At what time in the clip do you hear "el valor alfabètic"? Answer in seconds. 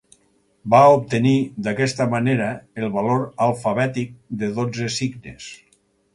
2.85-4.19